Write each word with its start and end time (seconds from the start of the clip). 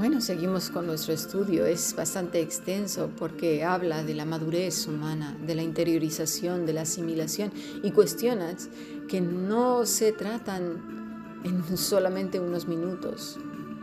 Bueno, 0.00 0.22
seguimos 0.22 0.70
con 0.70 0.86
nuestro 0.86 1.12
estudio. 1.12 1.66
Es 1.66 1.94
bastante 1.94 2.40
extenso 2.40 3.10
porque 3.18 3.64
habla 3.64 4.02
de 4.02 4.14
la 4.14 4.24
madurez 4.24 4.86
humana, 4.86 5.36
de 5.46 5.54
la 5.54 5.62
interiorización, 5.62 6.64
de 6.64 6.72
la 6.72 6.80
asimilación 6.80 7.52
y 7.82 7.90
cuestiones 7.90 8.70
que 9.08 9.20
no 9.20 9.84
se 9.84 10.12
tratan 10.12 11.42
en 11.44 11.76
solamente 11.76 12.40
unos 12.40 12.66
minutos. 12.66 13.38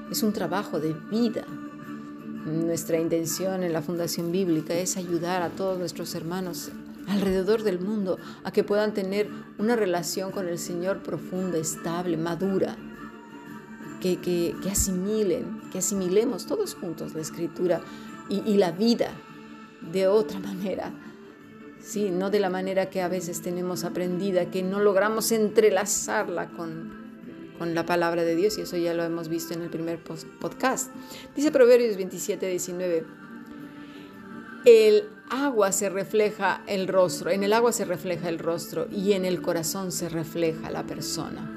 Es 0.09 0.23
un 0.23 0.33
trabajo 0.33 0.79
de 0.79 0.95
vida. 1.11 1.45
Nuestra 2.47 2.99
intención 2.99 3.61
en 3.61 3.71
la 3.71 3.83
Fundación 3.83 4.31
Bíblica 4.31 4.73
es 4.73 4.97
ayudar 4.97 5.43
a 5.43 5.49
todos 5.49 5.77
nuestros 5.77 6.15
hermanos 6.15 6.71
alrededor 7.07 7.61
del 7.61 7.79
mundo 7.79 8.17
a 8.43 8.51
que 8.51 8.63
puedan 8.63 8.95
tener 8.95 9.29
una 9.59 9.75
relación 9.75 10.31
con 10.31 10.47
el 10.47 10.57
Señor 10.57 11.03
profunda, 11.03 11.59
estable, 11.59 12.17
madura, 12.17 12.75
que, 14.01 14.55
asimilen, 14.69 15.61
que 15.71 15.79
asimilemos 15.79 16.45
todos 16.45 16.75
juntos 16.75 17.13
la 17.13 17.21
escritura 17.21 17.81
y, 18.29 18.57
la 18.57 18.71
vida 18.71 19.11
de 19.91 20.07
otra 20.07 20.39
manera. 20.51 20.93
Sí, 21.79 22.09
no 22.09 22.29
de 22.29 22.39
la 22.39 22.49
manera 22.49 22.89
que 22.89 23.01
a 23.01 23.07
veces 23.07 23.41
tenemos 23.41 23.83
aprendida, 23.83 24.51
que 24.51 24.63
no 24.63 24.79
logramos 24.79 25.31
entrelazarla 25.31 26.49
con, 26.49 26.91
con 27.57 27.75
la 27.75 27.85
palabra 27.85 28.23
de 28.23 28.35
Dios, 28.35 28.57
y 28.57 28.61
eso 28.61 28.75
ya 28.77 28.93
lo 28.93 29.03
hemos 29.03 29.29
visto 29.29 29.53
en 29.53 29.61
el 29.61 29.69
primer 29.69 29.99
podcast. 29.99 30.91
Dice 31.35 31.51
Proverbios 31.51 31.95
27, 31.95 32.49
19, 32.49 33.05
el 34.65 35.07
agua 35.29 35.71
se 35.71 35.89
refleja 35.89 36.61
el 36.67 36.87
rostro, 36.87 37.29
en 37.29 37.43
el 37.43 37.53
agua 37.53 37.71
se 37.71 37.85
refleja 37.85 38.27
el 38.27 38.39
rostro 38.39 38.87
y 38.91 39.13
en 39.13 39.23
el 39.23 39.41
corazón 39.41 39.93
se 39.93 40.09
refleja 40.09 40.69
la 40.71 40.83
persona. 40.83 41.56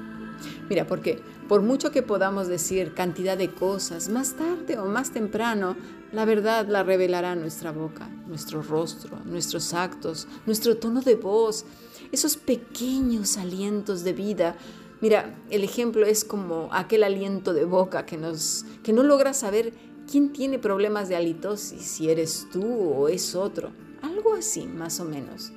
Mira, 0.69 0.87
porque 0.87 1.19
por 1.47 1.61
mucho 1.61 1.91
que 1.91 2.01
podamos 2.01 2.47
decir 2.47 2.93
cantidad 2.93 3.37
de 3.37 3.51
cosas, 3.51 4.09
más 4.09 4.35
tarde 4.35 4.79
o 4.79 4.85
más 4.85 5.11
temprano, 5.11 5.75
la 6.11 6.25
verdad 6.25 6.67
la 6.67 6.83
revelará 6.83 7.35
nuestra 7.35 7.71
boca, 7.71 8.07
nuestro 8.27 8.61
rostro, 8.61 9.19
nuestros 9.25 9.73
actos, 9.73 10.27
nuestro 10.45 10.77
tono 10.77 11.01
de 11.01 11.15
voz, 11.15 11.65
esos 12.11 12.37
pequeños 12.37 13.37
alientos 13.37 14.03
de 14.03 14.13
vida. 14.13 14.55
Mira, 15.01 15.35
el 15.49 15.63
ejemplo 15.63 16.05
es 16.05 16.23
como 16.23 16.69
aquel 16.71 17.03
aliento 17.03 17.53
de 17.53 17.65
boca 17.65 18.05
que, 18.05 18.17
nos, 18.17 18.65
que 18.83 18.93
no 18.93 19.03
logra 19.03 19.33
saber 19.33 19.73
quién 20.09 20.31
tiene 20.31 20.59
problemas 20.59 21.09
de 21.09 21.15
halitosis, 21.15 21.81
si 21.81 22.09
eres 22.09 22.47
tú 22.51 22.63
o 22.63 23.07
es 23.07 23.35
otro. 23.35 23.71
Algo 24.01 24.35
así, 24.35 24.67
más 24.67 24.99
o 24.99 25.05
menos. 25.05 25.51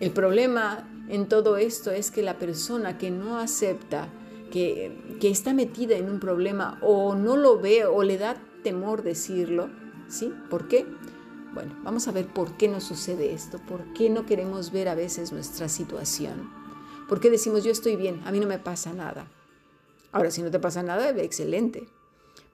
El 0.00 0.10
problema 0.10 0.88
en 1.08 1.28
todo 1.28 1.56
esto 1.56 1.90
es 1.90 2.10
que 2.10 2.22
la 2.22 2.38
persona 2.38 2.98
que 2.98 3.10
no 3.10 3.38
acepta 3.38 4.08
que, 4.50 4.92
está 5.22 5.52
metida 5.52 5.96
en 5.96 6.08
un 6.08 6.20
problema 6.20 6.78
o 6.82 7.14
no 7.14 7.36
lo 7.36 7.58
ve 7.58 7.86
o 7.86 8.02
le 8.02 8.18
da 8.18 8.36
temor 8.62 9.02
decirlo, 9.02 9.68
¿sí? 10.08 10.32
¿Por 10.48 10.68
qué? 10.68 10.86
Bueno, 11.52 11.76
vamos 11.82 12.08
a 12.08 12.12
ver 12.12 12.26
por 12.26 12.56
qué 12.56 12.68
nos 12.68 12.84
sucede 12.84 13.32
esto, 13.32 13.58
por 13.58 13.92
qué 13.94 14.10
no 14.10 14.26
queremos 14.26 14.70
ver 14.70 14.88
a 14.88 14.94
veces 14.94 15.32
nuestra 15.32 15.68
situación, 15.68 16.50
por 17.08 17.20
qué 17.20 17.30
decimos 17.30 17.64
yo 17.64 17.72
estoy 17.72 17.96
bien, 17.96 18.20
a 18.24 18.32
mí 18.32 18.38
no 18.38 18.46
me 18.46 18.58
pasa 18.58 18.92
nada. 18.92 19.28
Ahora, 20.12 20.30
si 20.30 20.42
no 20.42 20.50
te 20.50 20.60
pasa 20.60 20.82
nada, 20.82 21.10
excelente. 21.10 21.88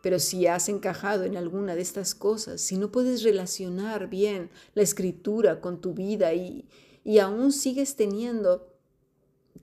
Pero 0.00 0.18
si 0.18 0.46
has 0.46 0.70
encajado 0.70 1.24
en 1.24 1.36
alguna 1.36 1.74
de 1.74 1.82
estas 1.82 2.14
cosas, 2.14 2.62
si 2.62 2.78
no 2.78 2.90
puedes 2.90 3.22
relacionar 3.22 4.08
bien 4.08 4.50
la 4.74 4.82
escritura 4.82 5.60
con 5.60 5.82
tu 5.82 5.92
vida 5.92 6.32
y, 6.32 6.64
y 7.04 7.18
aún 7.18 7.52
sigues 7.52 7.96
teniendo 7.96 8.70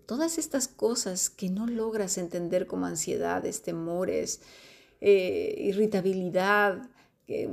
todas 0.06 0.38
estas 0.38 0.68
cosas 0.68 1.30
que 1.30 1.50
no 1.50 1.68
logras 1.68 2.18
entender 2.18 2.66
como 2.66 2.86
ansiedades, 2.86 3.62
temores, 3.62 4.42
eh, 5.02 5.56
irritabilidad, 5.60 6.90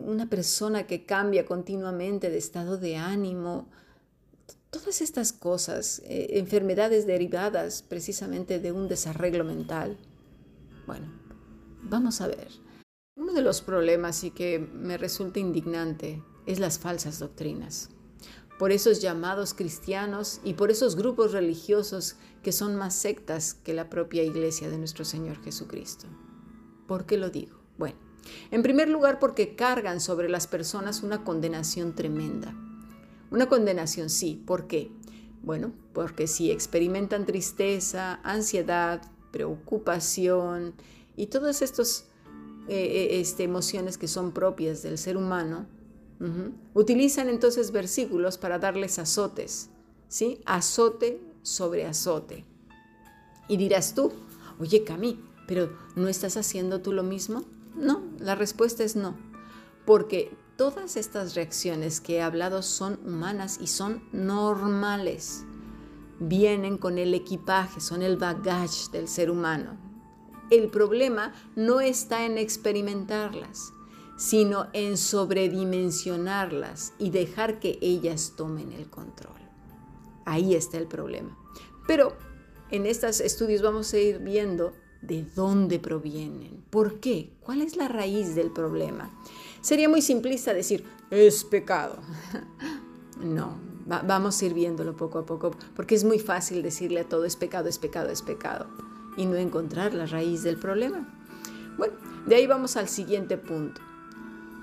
una 0.04 0.30
persona 0.30 0.86
que 0.86 1.04
cambia 1.04 1.44
continuamente 1.44 2.30
de 2.30 2.38
estado 2.38 2.78
de 2.78 2.96
ánimo, 2.96 3.68
todas 4.70 5.00
estas 5.00 5.32
cosas, 5.32 6.00
eh, 6.04 6.38
enfermedades 6.38 7.06
derivadas 7.06 7.82
precisamente 7.82 8.60
de 8.60 8.70
un 8.70 8.88
desarreglo 8.88 9.44
mental. 9.44 9.98
Bueno, 10.86 11.12
vamos 11.82 12.20
a 12.20 12.28
ver. 12.28 12.48
Uno 13.16 13.32
de 13.32 13.42
los 13.42 13.62
problemas 13.62 14.22
y 14.22 14.30
que 14.30 14.58
me 14.58 14.96
resulta 14.96 15.40
indignante 15.40 16.22
es 16.46 16.60
las 16.60 16.78
falsas 16.78 17.18
doctrinas 17.18 17.90
por 18.58 18.72
esos 18.72 19.00
llamados 19.00 19.54
cristianos 19.54 20.40
y 20.44 20.54
por 20.54 20.70
esos 20.70 20.96
grupos 20.96 21.32
religiosos 21.32 22.16
que 22.42 22.52
son 22.52 22.76
más 22.76 22.94
sectas 22.94 23.54
que 23.54 23.74
la 23.74 23.90
propia 23.90 24.22
iglesia 24.22 24.68
de 24.68 24.78
nuestro 24.78 25.04
Señor 25.04 25.42
Jesucristo. 25.42 26.06
¿Por 26.86 27.06
qué 27.06 27.16
lo 27.16 27.30
digo? 27.30 27.58
Bueno, 27.78 27.96
en 28.50 28.62
primer 28.62 28.88
lugar 28.88 29.18
porque 29.18 29.56
cargan 29.56 30.00
sobre 30.00 30.28
las 30.28 30.46
personas 30.46 31.02
una 31.02 31.24
condenación 31.24 31.94
tremenda. 31.94 32.54
Una 33.30 33.48
condenación 33.48 34.10
sí, 34.10 34.42
¿por 34.46 34.66
qué? 34.66 34.92
Bueno, 35.42 35.72
porque 35.92 36.26
si 36.26 36.50
experimentan 36.50 37.26
tristeza, 37.26 38.20
ansiedad, 38.22 39.02
preocupación 39.30 40.74
y 41.16 41.26
todas 41.26 41.60
estas 41.60 42.06
eh, 42.68 42.76
eh, 42.76 43.20
este, 43.20 43.42
emociones 43.42 43.98
que 43.98 44.08
son 44.08 44.32
propias 44.32 44.82
del 44.82 44.96
ser 44.96 45.16
humano, 45.16 45.66
Utilizan 46.74 47.28
entonces 47.28 47.70
versículos 47.70 48.38
para 48.38 48.58
darles 48.58 48.98
azotes, 48.98 49.70
¿sí? 50.08 50.40
Azote 50.46 51.20
sobre 51.42 51.86
azote. 51.86 52.44
Y 53.48 53.56
dirás 53.56 53.94
tú, 53.94 54.12
oye 54.58 54.84
Cami, 54.84 55.20
pero 55.46 55.70
¿no 55.96 56.08
estás 56.08 56.36
haciendo 56.36 56.80
tú 56.80 56.92
lo 56.92 57.02
mismo? 57.02 57.44
No, 57.74 58.02
la 58.18 58.34
respuesta 58.34 58.84
es 58.84 58.96
no, 58.96 59.16
porque 59.84 60.34
todas 60.56 60.96
estas 60.96 61.34
reacciones 61.34 62.00
que 62.00 62.16
he 62.16 62.22
hablado 62.22 62.62
son 62.62 62.98
humanas 63.04 63.58
y 63.60 63.66
son 63.66 64.02
normales. 64.12 65.44
Vienen 66.20 66.78
con 66.78 66.96
el 66.96 67.12
equipaje, 67.12 67.80
son 67.80 68.02
el 68.02 68.16
bagage 68.16 68.90
del 68.92 69.08
ser 69.08 69.30
humano. 69.30 69.76
El 70.50 70.70
problema 70.70 71.34
no 71.56 71.80
está 71.80 72.24
en 72.24 72.38
experimentarlas, 72.38 73.73
sino 74.16 74.68
en 74.72 74.96
sobredimensionarlas 74.96 76.92
y 76.98 77.10
dejar 77.10 77.58
que 77.58 77.78
ellas 77.80 78.34
tomen 78.36 78.72
el 78.72 78.88
control. 78.88 79.34
Ahí 80.24 80.54
está 80.54 80.78
el 80.78 80.86
problema. 80.86 81.36
Pero 81.86 82.16
en 82.70 82.86
estos 82.86 83.20
estudios 83.20 83.62
vamos 83.62 83.92
a 83.92 83.98
ir 83.98 84.18
viendo 84.20 84.72
de 85.02 85.24
dónde 85.34 85.78
provienen, 85.78 86.64
por 86.70 86.98
qué, 86.98 87.30
cuál 87.40 87.60
es 87.60 87.76
la 87.76 87.88
raíz 87.88 88.34
del 88.34 88.50
problema. 88.50 89.10
Sería 89.60 89.88
muy 89.88 90.00
simplista 90.00 90.54
decir, 90.54 90.84
es 91.10 91.44
pecado. 91.44 91.98
no, 93.20 93.58
vamos 93.86 94.40
a 94.40 94.46
ir 94.46 94.54
viéndolo 94.54 94.96
poco 94.96 95.18
a 95.18 95.26
poco, 95.26 95.50
porque 95.76 95.94
es 95.94 96.04
muy 96.04 96.18
fácil 96.18 96.62
decirle 96.62 97.00
a 97.00 97.08
todo, 97.08 97.26
es 97.26 97.36
pecado, 97.36 97.68
es 97.68 97.78
pecado, 97.78 98.08
es 98.10 98.22
pecado, 98.22 98.66
y 99.16 99.26
no 99.26 99.36
encontrar 99.36 99.92
la 99.92 100.06
raíz 100.06 100.42
del 100.42 100.56
problema. 100.56 101.06
Bueno, 101.76 101.94
de 102.26 102.36
ahí 102.36 102.46
vamos 102.46 102.76
al 102.76 102.88
siguiente 102.88 103.36
punto. 103.36 103.80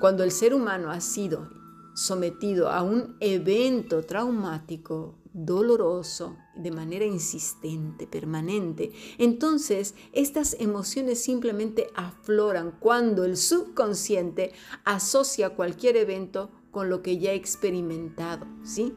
Cuando 0.02 0.24
el 0.24 0.32
ser 0.32 0.56
humano 0.56 0.90
ha 0.90 1.00
sido 1.00 1.48
sometido 1.94 2.72
a 2.72 2.82
un 2.82 3.18
evento 3.20 4.02
traumático, 4.02 5.14
doloroso, 5.32 6.38
de 6.56 6.72
manera 6.72 7.06
insistente, 7.06 8.08
permanente, 8.08 8.94
entonces 9.20 9.94
estas 10.12 10.56
emociones 10.60 11.22
simplemente 11.22 11.86
afloran 11.94 12.72
cuando 12.80 13.26
el 13.26 13.38
subconsciente 13.38 14.54
asocia 14.86 15.52
cualquier 15.52 15.98
evento 15.98 16.50
con 16.72 16.90
lo 16.90 17.04
que 17.04 17.20
ya 17.20 17.30
ha 17.30 17.36
experimentado, 17.36 18.48
¿sí? 18.64 18.96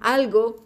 Algo 0.00 0.64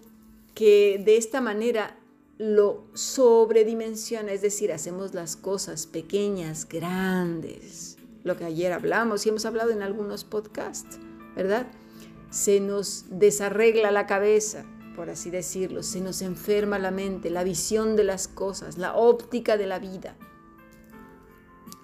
que 0.55 1.03
de 1.05 1.17
esta 1.17 1.41
manera 1.41 1.99
lo 2.39 2.85
sobredimensiona, 2.95 4.31
es 4.31 4.43
decir, 4.43 4.73
hacemos 4.73 5.13
las 5.13 5.35
cosas 5.35 5.89
pequeñas, 5.89 6.69
grandes, 6.69 7.97
lo 8.27 8.37
que 8.37 8.45
ayer 8.45 8.73
hablamos 8.73 9.25
y 9.25 9.29
hemos 9.29 9.47
hablado 9.47 9.71
en 9.71 9.83
algunos 9.83 10.25
podcasts, 10.25 10.99
¿verdad? 11.37 11.69
Se 12.31 12.61
nos 12.61 13.05
desarregla 13.09 13.91
la 13.93 14.07
cabeza, 14.07 14.65
por 14.97 15.11
así 15.11 15.31
decirlo, 15.31 15.83
se 15.83 16.01
nos 16.01 16.23
enferma 16.23 16.79
la 16.79 16.91
mente, 16.91 17.31
la 17.31 17.45
visión 17.45 17.95
de 17.95 18.05
las 18.05 18.27
cosas, 18.27 18.79
la 18.79 18.95
óptica 18.95 19.57
de 19.57 19.67
la 19.67 19.79
vida. 19.79 20.17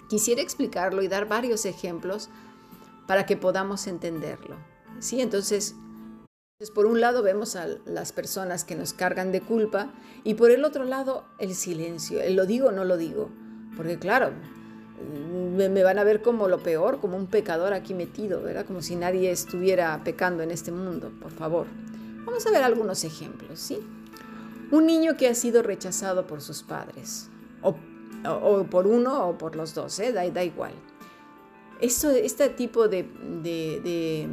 Quisiera 0.09 0.41
explicarlo 0.41 1.01
y 1.01 1.07
dar 1.07 1.27
varios 1.27 1.65
ejemplos 1.65 2.29
para 3.07 3.25
que 3.25 3.37
podamos 3.37 3.87
entenderlo. 3.87 4.57
¿Sí? 4.99 5.21
Entonces, 5.21 5.75
por 6.75 6.85
un 6.85 7.01
lado 7.01 7.23
vemos 7.23 7.55
a 7.55 7.67
las 7.85 8.11
personas 8.11 8.63
que 8.63 8.75
nos 8.75 8.93
cargan 8.93 9.31
de 9.31 9.41
culpa 9.41 9.91
y 10.23 10.33
por 10.35 10.51
el 10.51 10.65
otro 10.65 10.83
lado 10.83 11.25
el 11.39 11.55
silencio, 11.55 12.21
el 12.21 12.35
lo 12.35 12.45
digo 12.45 12.67
o 12.67 12.71
no 12.71 12.83
lo 12.83 12.97
digo. 12.97 13.29
Porque 13.75 13.97
claro, 13.97 14.33
me, 15.55 15.83
van 15.83 15.99
a 15.99 16.03
ver 16.03 16.21
como 16.21 16.47
lo 16.47 16.59
peor, 16.59 16.99
como 16.99 17.17
un 17.17 17.27
pecador 17.27 17.73
aquí 17.73 17.93
metido, 17.93 18.41
¿verdad? 18.41 18.65
Como 18.65 18.81
si 18.81 18.95
nadie 18.95 19.31
estuviera 19.31 19.99
pecando 20.03 20.43
en 20.43 20.51
este 20.51 20.71
mundo, 20.71 21.11
por 21.21 21.31
favor. 21.31 21.67
Vamos 22.25 22.45
a 22.45 22.51
ver 22.51 22.63
algunos 22.63 23.03
ejemplos, 23.03 23.59
¿sí? 23.59 23.79
Un 24.71 24.85
niño 24.85 25.17
que 25.17 25.27
ha 25.27 25.35
sido 25.35 25.61
rechazado 25.61 26.25
por 26.25 26.41
sus 26.41 26.63
padres, 26.63 27.29
o, 27.61 27.75
por 28.69 28.87
uno 28.87 29.27
o 29.27 29.37
por 29.37 29.55
los 29.55 29.73
dos, 29.73 29.99
¿eh? 29.99 30.13
da, 30.13 30.27
da 30.29 30.43
igual. 30.43 30.73
esto, 31.81 32.09
este 32.09 32.49
tipo 32.49 32.87
de, 32.87 33.03
de 33.03 34.29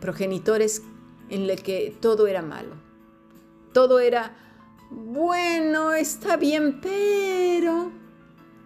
progenitores 0.00 0.82
en 1.30 1.48
el 1.48 1.62
que 1.62 1.96
todo 2.00 2.26
era 2.26 2.42
malo. 2.42 2.74
Todo 3.72 4.00
era, 4.00 4.34
bueno, 4.90 5.92
está 5.92 6.36
bien, 6.36 6.80
pero, 6.80 7.92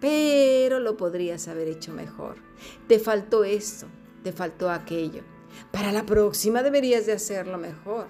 pero 0.03 0.81
lo 0.81 0.97
podrías 0.97 1.47
haber 1.47 1.69
hecho 1.69 1.93
mejor. 1.93 2.35
Te 2.89 2.99
faltó 2.99 3.45
esto, 3.45 3.87
te 4.21 4.33
faltó 4.33 4.69
aquello. 4.69 5.23
Para 5.71 5.93
la 5.93 6.05
próxima 6.05 6.61
deberías 6.61 7.05
de 7.05 7.13
hacerlo 7.13 7.57
mejor. 7.57 8.07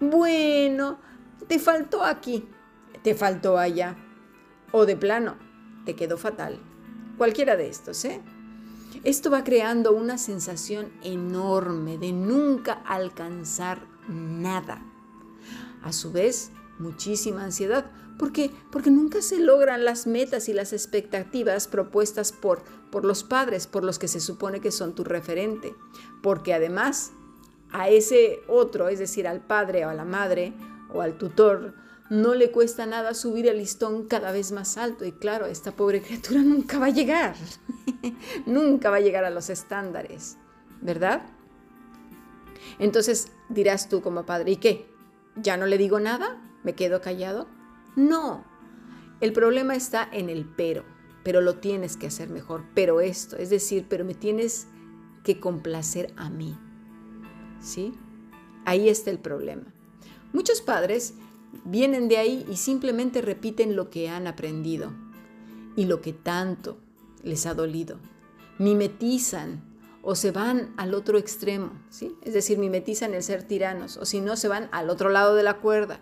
Bueno, 0.00 0.98
te 1.46 1.60
faltó 1.60 2.02
aquí, 2.02 2.48
te 3.04 3.14
faltó 3.14 3.58
allá. 3.58 3.96
O 4.72 4.86
de 4.86 4.96
plano, 4.96 5.36
te 5.84 5.94
quedó 5.94 6.18
fatal. 6.18 6.58
Cualquiera 7.16 7.54
de 7.54 7.68
estos, 7.68 8.04
¿eh? 8.06 8.20
Esto 9.04 9.30
va 9.30 9.44
creando 9.44 9.92
una 9.92 10.18
sensación 10.18 10.90
enorme 11.04 11.96
de 11.96 12.10
nunca 12.10 12.72
alcanzar 12.84 13.86
nada. 14.08 14.82
A 15.84 15.92
su 15.92 16.10
vez, 16.10 16.50
muchísima 16.80 17.44
ansiedad. 17.44 17.90
¿Por 18.18 18.32
qué? 18.32 18.50
Porque 18.70 18.90
nunca 18.90 19.22
se 19.22 19.38
logran 19.38 19.84
las 19.84 20.06
metas 20.06 20.48
y 20.48 20.52
las 20.52 20.72
expectativas 20.72 21.68
propuestas 21.68 22.32
por, 22.32 22.62
por 22.90 23.04
los 23.04 23.24
padres, 23.24 23.66
por 23.66 23.84
los 23.84 23.98
que 23.98 24.08
se 24.08 24.20
supone 24.20 24.60
que 24.60 24.72
son 24.72 24.94
tu 24.94 25.04
referente. 25.04 25.74
Porque 26.22 26.52
además 26.52 27.12
a 27.72 27.88
ese 27.88 28.40
otro, 28.48 28.88
es 28.88 28.98
decir, 28.98 29.26
al 29.26 29.40
padre 29.40 29.86
o 29.86 29.88
a 29.88 29.94
la 29.94 30.04
madre 30.04 30.52
o 30.92 31.00
al 31.00 31.16
tutor, 31.16 31.74
no 32.10 32.34
le 32.34 32.50
cuesta 32.50 32.86
nada 32.86 33.14
subir 33.14 33.46
el 33.46 33.58
listón 33.58 34.06
cada 34.06 34.32
vez 34.32 34.50
más 34.52 34.76
alto. 34.76 35.04
Y 35.04 35.12
claro, 35.12 35.46
esta 35.46 35.72
pobre 35.72 36.02
criatura 36.02 36.40
nunca 36.42 36.78
va 36.78 36.86
a 36.86 36.90
llegar. 36.90 37.36
nunca 38.46 38.90
va 38.90 38.96
a 38.96 39.00
llegar 39.00 39.24
a 39.24 39.30
los 39.30 39.48
estándares, 39.48 40.36
¿verdad? 40.80 41.22
Entonces 42.78 43.28
dirás 43.48 43.88
tú 43.88 44.02
como 44.02 44.26
padre, 44.26 44.52
¿y 44.52 44.56
qué? 44.56 44.90
¿Ya 45.36 45.56
no 45.56 45.66
le 45.66 45.78
digo 45.78 46.00
nada? 46.00 46.38
¿Me 46.62 46.74
quedo 46.74 47.00
callado? 47.00 47.46
No. 47.96 48.44
El 49.20 49.32
problema 49.32 49.74
está 49.74 50.08
en 50.10 50.30
el 50.30 50.44
pero, 50.44 50.84
pero 51.22 51.40
lo 51.40 51.56
tienes 51.56 51.96
que 51.96 52.06
hacer 52.06 52.30
mejor. 52.30 52.64
Pero 52.74 53.00
esto, 53.00 53.36
es 53.36 53.50
decir, 53.50 53.86
pero 53.88 54.04
me 54.04 54.14
tienes 54.14 54.66
que 55.24 55.40
complacer 55.40 56.12
a 56.16 56.30
mí. 56.30 56.56
¿Sí? 57.60 57.92
Ahí 58.64 58.88
está 58.88 59.10
el 59.10 59.18
problema. 59.18 59.72
Muchos 60.32 60.62
padres 60.62 61.14
vienen 61.64 62.08
de 62.08 62.18
ahí 62.18 62.46
y 62.50 62.56
simplemente 62.56 63.20
repiten 63.20 63.76
lo 63.76 63.90
que 63.90 64.08
han 64.08 64.26
aprendido 64.26 64.92
y 65.76 65.86
lo 65.86 66.00
que 66.00 66.12
tanto 66.12 66.78
les 67.22 67.46
ha 67.46 67.54
dolido. 67.54 67.98
Mimetizan 68.58 69.62
o 70.02 70.14
se 70.14 70.30
van 70.30 70.72
al 70.76 70.94
otro 70.94 71.18
extremo, 71.18 71.72
¿sí? 71.90 72.14
Es 72.22 72.32
decir, 72.32 72.58
mimetizan 72.58 73.14
el 73.14 73.22
ser 73.22 73.42
tiranos 73.42 73.96
o 73.96 74.06
si 74.06 74.20
no 74.20 74.36
se 74.36 74.48
van 74.48 74.68
al 74.72 74.88
otro 74.88 75.10
lado 75.10 75.34
de 75.34 75.42
la 75.42 75.58
cuerda. 75.58 76.00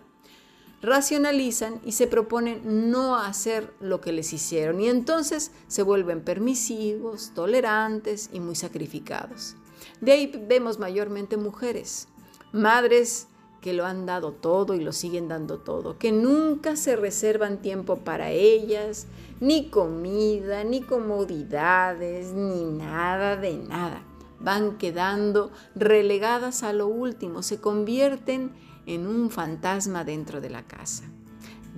Racionalizan 0.81 1.81
y 1.83 1.91
se 1.91 2.07
proponen 2.07 2.89
no 2.89 3.17
hacer 3.17 3.73
lo 3.81 3.99
que 3.99 4.13
les 4.13 4.31
hicieron 4.31 4.79
y 4.79 4.87
entonces 4.87 5.51
se 5.67 5.83
vuelven 5.83 6.21
permisivos, 6.21 7.31
tolerantes 7.35 8.29
y 8.31 8.39
muy 8.39 8.55
sacrificados. 8.55 9.55
De 9.99 10.13
ahí 10.13 10.45
vemos 10.47 10.79
mayormente 10.79 11.35
mujeres, 11.35 12.07
madres 12.53 13.27
que 13.61 13.73
lo 13.73 13.85
han 13.85 14.05
dado 14.05 14.31
todo 14.31 14.73
y 14.73 14.79
lo 14.79 14.93
siguen 14.93 15.27
dando 15.27 15.59
todo, 15.59 15.97
que 15.97 16.13
nunca 16.13 16.75
se 16.75 16.95
reservan 16.95 17.61
tiempo 17.61 17.97
para 17.97 18.31
ellas, 18.31 19.07
ni 19.41 19.69
comida, 19.69 20.63
ni 20.63 20.81
comodidades, 20.81 22.31
ni 22.31 22.63
nada 22.63 23.35
de 23.35 23.57
nada. 23.57 24.01
Van 24.39 24.77
quedando 24.77 25.51
relegadas 25.75 26.63
a 26.63 26.73
lo 26.73 26.87
último, 26.87 27.43
se 27.43 27.59
convierten 27.59 28.51
en 28.85 29.07
un 29.07 29.29
fantasma 29.29 30.03
dentro 30.03 30.41
de 30.41 30.49
la 30.49 30.65
casa. 30.65 31.03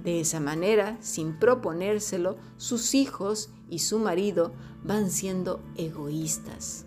De 0.03 0.19
esa 0.19 0.39
manera, 0.39 0.97
sin 1.01 1.37
proponérselo, 1.37 2.37
sus 2.57 2.95
hijos 2.95 3.49
y 3.69 3.79
su 3.79 3.99
marido 3.99 4.53
van 4.83 5.11
siendo 5.11 5.61
egoístas. 5.75 6.85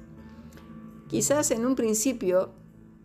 Quizás 1.08 1.50
en 1.50 1.66
un 1.66 1.76
principio 1.76 2.50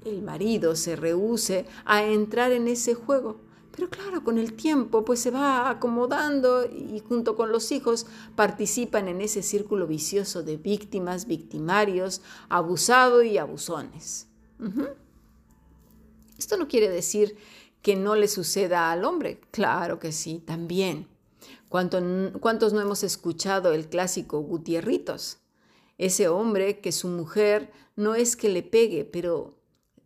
el 0.06 0.21
marido 0.21 0.75
se 0.75 0.95
rehúse 0.95 1.66
a 1.86 2.04
entrar 2.04 2.51
en 2.51 2.68
ese 2.68 2.94
juego. 2.95 3.42
Pero 3.79 3.91
claro, 3.91 4.25
con 4.25 4.37
el 4.37 4.55
tiempo 4.55 5.05
pues 5.05 5.21
se 5.21 5.31
va 5.31 5.69
acomodando 5.69 6.65
y 6.65 7.01
junto 7.07 7.37
con 7.37 7.49
los 7.49 7.71
hijos 7.71 8.07
participan 8.35 9.07
en 9.07 9.21
ese 9.21 9.41
círculo 9.41 9.87
vicioso 9.87 10.43
de 10.43 10.57
víctimas, 10.57 11.27
victimarios, 11.27 12.21
abusado 12.49 13.23
y 13.23 13.37
abusones. 13.37 14.27
Esto 16.37 16.57
no 16.57 16.67
quiere 16.67 16.89
decir 16.89 17.37
que 17.81 17.95
no 17.95 18.15
le 18.15 18.27
suceda 18.27 18.91
al 18.91 19.05
hombre. 19.05 19.39
Claro 19.51 19.97
que 19.97 20.11
sí, 20.11 20.43
también. 20.45 21.07
¿Cuántos 21.69 22.73
no 22.73 22.81
hemos 22.81 23.03
escuchado 23.03 23.71
el 23.71 23.87
clásico 23.87 24.41
Gutierritos? 24.41 25.37
Ese 25.97 26.27
hombre 26.27 26.81
que 26.81 26.91
su 26.91 27.07
mujer 27.07 27.71
no 27.95 28.13
es 28.13 28.35
que 28.35 28.49
le 28.49 28.61
pegue, 28.61 29.05
pero 29.05 29.57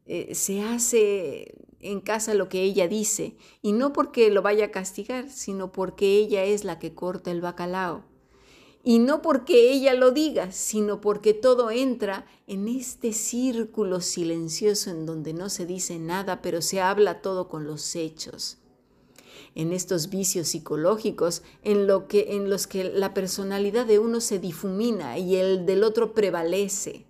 eh, 0.05 0.35
se 0.35 0.61
hace 0.61 1.55
en 1.79 2.01
casa 2.01 2.33
lo 2.33 2.49
que 2.49 2.63
ella 2.63 2.87
dice, 2.87 3.35
y 3.61 3.73
no 3.73 3.93
porque 3.93 4.29
lo 4.29 4.41
vaya 4.41 4.65
a 4.65 4.71
castigar, 4.71 5.29
sino 5.29 5.71
porque 5.71 6.17
ella 6.17 6.43
es 6.43 6.63
la 6.63 6.79
que 6.79 6.93
corta 6.93 7.31
el 7.31 7.41
bacalao. 7.41 8.03
Y 8.85 8.99
no 8.99 9.21
porque 9.21 9.71
ella 9.71 9.93
lo 9.93 10.11
diga, 10.11 10.51
sino 10.51 10.99
porque 10.99 11.33
todo 11.33 11.71
entra 11.71 12.25
en 12.47 12.67
este 12.67 13.13
círculo 13.13 14.01
silencioso 14.01 14.89
en 14.89 15.05
donde 15.05 15.33
no 15.33 15.49
se 15.49 15.65
dice 15.65 15.99
nada, 15.99 16.41
pero 16.41 16.61
se 16.61 16.81
habla 16.81 17.21
todo 17.21 17.47
con 17.47 17.65
los 17.65 17.95
hechos. 17.95 18.57
En 19.55 19.71
estos 19.71 20.09
vicios 20.09 20.49
psicológicos 20.49 21.43
en, 21.63 21.87
lo 21.87 22.09
que, 22.09 22.35
en 22.35 22.49
los 22.49 22.67
que 22.67 22.83
la 22.83 23.13
personalidad 23.13 23.85
de 23.85 23.99
uno 23.99 24.19
se 24.19 24.39
difumina 24.39 25.17
y 25.17 25.37
el 25.37 25.65
del 25.65 25.83
otro 25.83 26.13
prevalece 26.13 27.05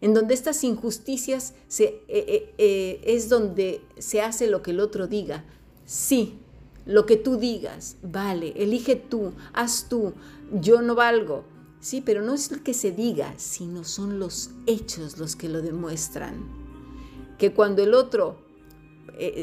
en 0.00 0.14
donde 0.14 0.34
estas 0.34 0.62
injusticias 0.64 1.54
se, 1.66 1.84
eh, 1.84 2.02
eh, 2.08 2.54
eh, 2.58 3.00
es 3.04 3.28
donde 3.28 3.80
se 3.98 4.20
hace 4.20 4.48
lo 4.48 4.62
que 4.62 4.70
el 4.70 4.80
otro 4.80 5.06
diga. 5.06 5.44
Sí, 5.84 6.38
lo 6.86 7.06
que 7.06 7.16
tú 7.16 7.36
digas, 7.36 7.96
vale, 8.02 8.54
elige 8.56 8.96
tú, 8.96 9.32
haz 9.52 9.88
tú, 9.88 10.14
yo 10.52 10.82
no 10.82 10.94
valgo. 10.94 11.44
Sí, 11.80 12.00
pero 12.00 12.22
no 12.22 12.34
es 12.34 12.50
lo 12.50 12.62
que 12.62 12.74
se 12.74 12.90
diga, 12.90 13.34
sino 13.36 13.84
son 13.84 14.18
los 14.18 14.50
hechos 14.66 15.18
los 15.18 15.36
que 15.36 15.48
lo 15.48 15.62
demuestran. 15.62 16.44
Que 17.38 17.52
cuando 17.52 17.84
el 17.84 17.94
otro, 17.94 18.36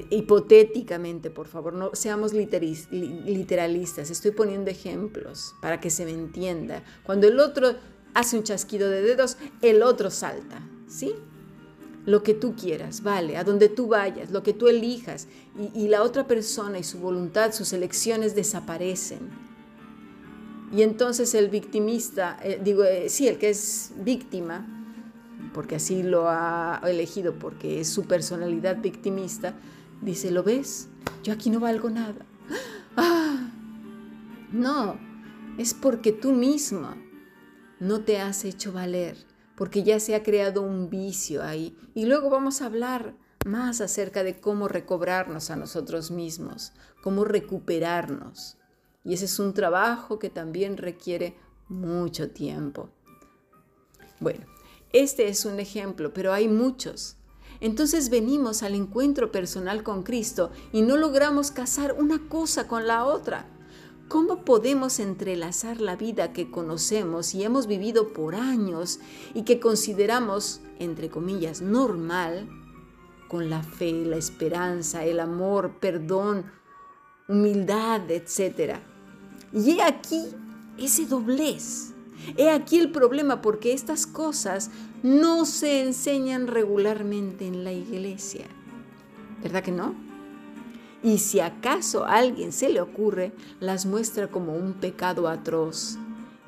hipotéticamente, 0.09 1.29
por 1.29 1.47
favor, 1.47 1.73
no 1.73 1.91
seamos 1.93 2.33
literalistas, 2.33 4.09
estoy 4.09 4.31
poniendo 4.31 4.69
ejemplos 4.69 5.55
para 5.61 5.79
que 5.79 5.89
se 5.89 6.03
me 6.03 6.11
entienda. 6.11 6.83
Cuando 7.05 7.27
el 7.27 7.39
otro 7.39 7.75
hace 8.15 8.37
un 8.37 8.43
chasquido 8.43 8.89
de 8.89 9.03
dedos, 9.03 9.37
el 9.61 9.83
otro 9.83 10.09
salta, 10.09 10.61
¿sí? 10.87 11.13
Lo 12.05 12.23
que 12.23 12.33
tú 12.33 12.55
quieras, 12.55 13.03
vale, 13.03 13.37
a 13.37 13.43
donde 13.43 13.67
tú 13.67 13.87
vayas, 13.87 14.31
lo 14.31 14.41
que 14.41 14.53
tú 14.53 14.67
elijas, 14.67 15.27
y, 15.75 15.87
la 15.89 16.01
otra 16.01 16.25
persona 16.25 16.79
y 16.79 16.83
su 16.83 16.97
voluntad, 16.99 17.51
sus 17.51 17.73
elecciones 17.73 18.33
desaparecen. 18.33 19.29
Y 20.71 20.81
entonces 20.81 21.33
el 21.35 21.49
victimista, 21.49 22.39
eh, 22.41 22.59
digo, 22.63 22.83
eh, 22.83 23.09
sí, 23.09 23.27
el 23.27 23.37
que 23.37 23.49
es 23.49 23.91
víctima, 23.97 24.65
porque 25.53 25.75
así 25.75 26.01
lo 26.01 26.29
ha 26.29 26.81
elegido, 26.85 27.33
porque 27.33 27.81
es 27.81 27.89
su 27.89 28.05
personalidad 28.05 28.81
victimista, 28.81 29.55
dice, 30.01 30.31
¿lo 30.31 30.43
ves? 30.43 30.87
Yo 31.23 31.33
aquí 31.33 31.49
no 31.49 31.59
valgo 31.59 31.89
nada. 31.89 32.25
¡Ah! 32.95 33.49
No, 34.51 34.97
es 35.57 35.73
porque 35.73 36.11
tú 36.13 36.31
misma 36.31 36.95
no 37.79 38.01
te 38.01 38.19
has 38.19 38.45
hecho 38.45 38.71
valer, 38.71 39.17
porque 39.55 39.83
ya 39.83 39.99
se 39.99 40.15
ha 40.15 40.23
creado 40.23 40.61
un 40.61 40.89
vicio 40.89 41.43
ahí. 41.43 41.77
Y 41.93 42.05
luego 42.05 42.29
vamos 42.29 42.61
a 42.61 42.67
hablar 42.67 43.15
más 43.45 43.81
acerca 43.81 44.23
de 44.23 44.39
cómo 44.39 44.67
recobrarnos 44.67 45.49
a 45.51 45.55
nosotros 45.55 46.11
mismos, 46.11 46.73
cómo 47.03 47.23
recuperarnos. 47.25 48.57
Y 49.03 49.13
ese 49.13 49.25
es 49.25 49.39
un 49.39 49.53
trabajo 49.53 50.19
que 50.19 50.29
también 50.29 50.77
requiere 50.77 51.37
mucho 51.69 52.31
tiempo. 52.31 52.89
Bueno, 54.19 54.45
este 54.91 55.27
es 55.27 55.45
un 55.45 55.59
ejemplo, 55.59 56.13
pero 56.13 56.33
hay 56.33 56.47
muchos. 56.47 57.17
Entonces 57.59 58.09
venimos 58.09 58.63
al 58.63 58.75
encuentro 58.75 59.31
personal 59.31 59.83
con 59.83 60.03
Cristo 60.03 60.51
y 60.71 60.81
no 60.81 60.97
logramos 60.97 61.51
casar 61.51 61.95
una 61.97 62.27
cosa 62.27 62.67
con 62.67 62.87
la 62.87 63.05
otra. 63.05 63.47
¿Cómo 64.07 64.45
podemos 64.45 64.99
entrelazar 64.99 65.81
la 65.81 65.95
vida 65.95 66.31
que 66.31 66.51
conocemos 66.51 67.33
y 67.33 67.43
hemos 67.43 67.67
vivido 67.67 68.13
por 68.13 68.35
años 68.35 68.99
y 69.33 69.43
que 69.43 69.59
consideramos, 69.59 70.61
entre 70.79 71.09
comillas, 71.09 71.61
normal, 71.61 72.47
con 73.27 73.49
la 73.49 73.63
fe, 73.63 74.05
la 74.05 74.17
esperanza, 74.17 75.03
el 75.05 75.19
amor, 75.19 75.79
perdón, 75.79 76.45
humildad, 77.27 78.09
etc. 78.11 78.77
Y 79.51 79.71
he 79.71 79.81
aquí 79.81 80.23
ese 80.77 81.05
doblez, 81.07 81.95
He 82.37 82.49
aquí 82.49 82.79
el 82.79 82.91
problema 82.91 83.41
porque 83.41 83.73
estas 83.73 84.07
cosas 84.07 84.71
no 85.03 85.45
se 85.45 85.83
enseñan 85.83 86.47
regularmente 86.47 87.45
en 87.45 87.63
la 87.63 87.71
iglesia. 87.71 88.45
¿Verdad 89.43 89.63
que 89.63 89.71
no? 89.71 90.04
Y 91.05 91.19
si 91.19 91.39
acaso 91.39 92.03
a 92.03 92.15
alguien 92.15 92.51
se 92.51 92.67
le 92.67 92.81
ocurre, 92.81 93.31
las 93.59 93.85
muestra 93.85 94.27
como 94.31 94.55
un 94.55 94.73
pecado 94.73 95.27
atroz. 95.27 95.99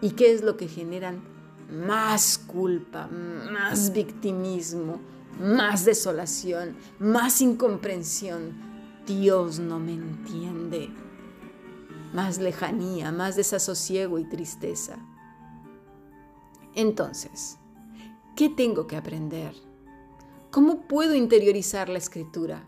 ¿Y 0.01 0.13
qué 0.13 0.33
es 0.33 0.41
lo 0.41 0.57
que 0.57 0.67
generan? 0.67 1.21
Más 1.69 2.39
culpa, 2.39 3.07
más 3.07 3.93
victimismo, 3.93 4.99
más 5.39 5.85
desolación, 5.85 6.75
más 6.97 7.39
incomprensión. 7.39 8.59
Dios 9.05 9.59
no 9.59 9.77
me 9.77 9.93
entiende. 9.93 10.89
Más 12.15 12.39
lejanía, 12.39 13.11
más 13.11 13.35
desasosiego 13.35 14.17
y 14.17 14.23
tristeza. 14.23 14.97
Entonces, 16.73 17.59
¿qué 18.35 18.49
tengo 18.49 18.87
que 18.87 18.95
aprender? 18.95 19.53
¿Cómo 20.49 20.87
puedo 20.87 21.13
interiorizar 21.13 21.89
la 21.89 21.99
escritura? 21.99 22.63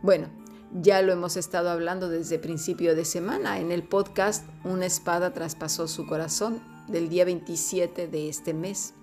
Bueno, 0.00 0.28
ya 0.72 1.00
lo 1.02 1.12
hemos 1.12 1.36
estado 1.36 1.70
hablando 1.70 2.08
desde 2.08 2.38
principio 2.38 2.94
de 2.94 3.04
semana 3.04 3.58
en 3.58 3.72
el 3.72 3.82
podcast 3.82 4.46
Una 4.64 4.86
espada 4.86 5.32
traspasó 5.32 5.88
su 5.88 6.06
corazón 6.06 6.60
del 6.88 7.08
día 7.08 7.24
27 7.24 8.08
de 8.08 8.28
este 8.28 8.54
mes. 8.54 8.94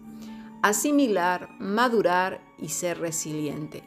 Asimilar, 0.61 1.49
madurar 1.59 2.41
y 2.59 2.69
ser 2.69 2.99
resiliente. 2.99 3.83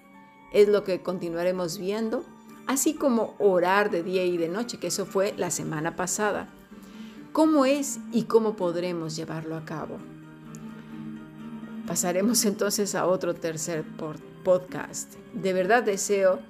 Es 0.52 0.68
lo 0.68 0.84
que 0.84 1.02
continuaremos 1.02 1.78
viendo, 1.78 2.24
así 2.66 2.94
como 2.94 3.34
orar 3.38 3.90
de 3.90 4.02
día 4.02 4.24
y 4.24 4.36
de 4.36 4.48
noche, 4.48 4.78
que 4.78 4.88
eso 4.88 5.06
fue 5.06 5.34
la 5.36 5.50
semana 5.50 5.96
pasada. 5.96 6.48
¿Cómo 7.32 7.64
es 7.64 7.98
y 8.12 8.24
cómo 8.24 8.56
podremos 8.56 9.14
llevarlo 9.14 9.56
a 9.56 9.64
cabo? 9.64 9.98
Pasaremos 11.86 12.44
entonces 12.44 12.94
a 12.94 13.06
otro 13.06 13.34
tercer 13.34 13.84
podcast. 14.44 15.14
De 15.32 15.52
verdad 15.52 15.82
deseo 15.82 16.40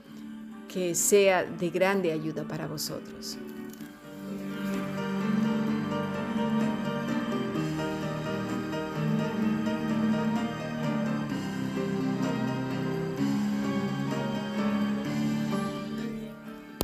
que 0.69 0.95
sea 0.95 1.45
de 1.45 1.71
grande 1.71 2.13
ayuda 2.13 2.45
para 2.45 2.67
vosotros. 2.67 3.39